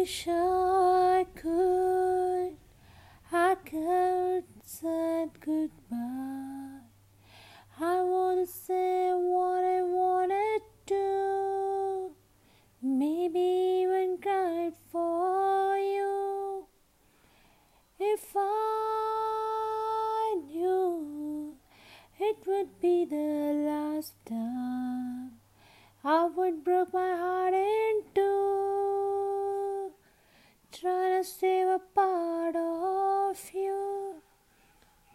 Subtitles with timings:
[0.00, 2.56] wish I could,
[3.30, 6.80] I could say goodbye.
[7.78, 12.12] I wanna say what I wanted to,
[12.80, 13.46] maybe
[13.82, 16.64] even cry for you.
[17.98, 18.50] If I
[20.46, 21.56] knew
[22.18, 25.32] it would be the last time,
[26.02, 28.59] I would break my heart in two,
[31.22, 34.14] save a part of you.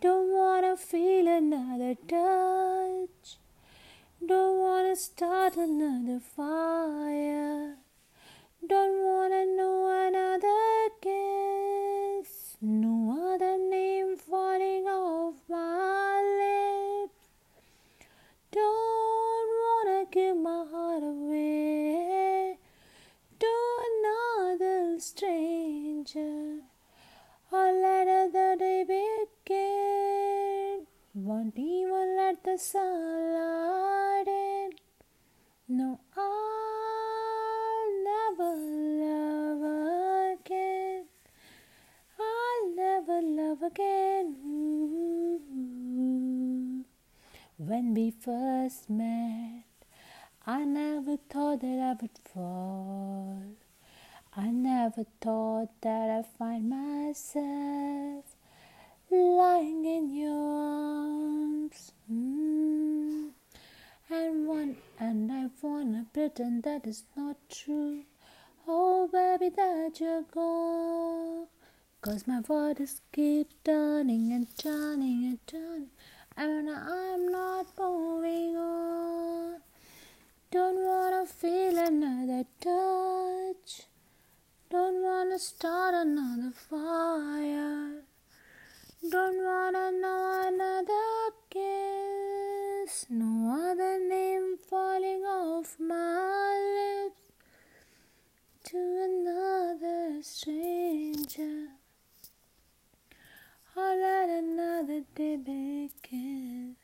[0.00, 3.38] Don't wanna feel another touch,
[4.24, 7.76] don't wanna start another fire,
[8.66, 13.13] don't wanna know another kiss, no
[31.44, 34.70] Won't even let the sunlight in.
[35.68, 38.56] No, I'll never
[39.04, 41.04] love again.
[42.18, 44.36] I'll never love again.
[44.46, 45.42] Ooh.
[47.58, 49.64] When we first met,
[50.46, 53.42] I never thought that I would fall.
[54.34, 58.34] I never thought that I'd find myself
[59.14, 61.92] lying in your arms.
[62.10, 63.30] Mm.
[64.10, 68.02] And one, and I wanna pretend that it's not true.
[68.66, 71.46] Oh, baby, that you're gone.
[72.00, 75.90] Cause my bodies keep turning and turning and turning.
[76.36, 79.60] And I'm not moving on.
[80.50, 83.86] Don't wanna feel another touch.
[84.70, 88.02] Don't wanna start another fire.
[89.10, 93.04] Don't wanna know another kiss.
[93.10, 97.32] No other name falling off my lips
[98.64, 101.68] to another stranger.
[103.76, 106.76] Or let another day begin.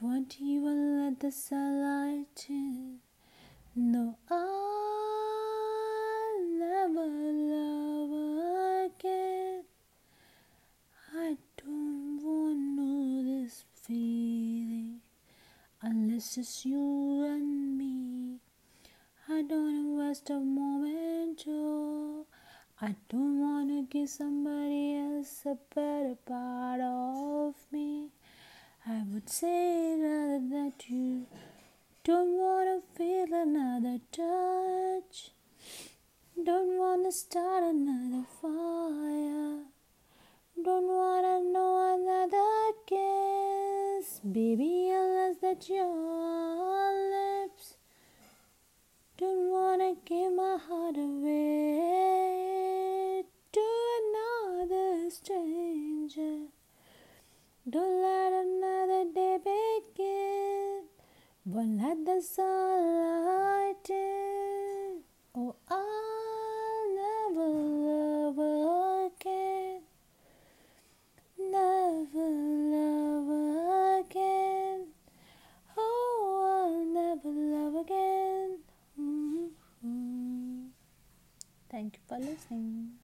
[0.00, 3.00] Won't even let the sunlight in.
[3.74, 4.85] No, I'll
[16.16, 18.38] unless is you and me.
[19.28, 22.24] I don't waste a moment, oh.
[22.80, 28.08] I don't want to give somebody else a better part of me.
[28.86, 31.26] I would say rather that you
[32.02, 35.32] don't want to feel another touch.
[36.42, 39.66] Don't want to start another fire.
[40.64, 44.20] Don't want to know another kiss.
[44.20, 46.05] Baby, unless that your
[57.68, 60.84] Don't let another day begin.
[61.44, 65.02] Won't let the sunlight in.
[65.34, 67.48] Oh, I'll never
[67.88, 68.38] love
[69.10, 69.80] again.
[71.36, 72.28] Never
[72.70, 74.86] love again.
[75.76, 78.58] Oh, I'll never love again.
[78.96, 80.70] Mhm.
[81.68, 82.92] Thank you for listening.